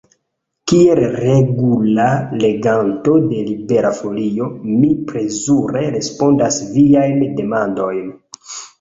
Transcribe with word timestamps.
Kiel 0.69 1.01
regula 1.23 2.05
leganto 2.45 3.19
de 3.27 3.45
Libera 3.51 3.93
Folio, 4.01 4.51
mi 4.73 4.93
plezure 5.13 5.87
respondas 6.01 6.63
viajn 6.75 7.27
demandojn. 7.41 8.07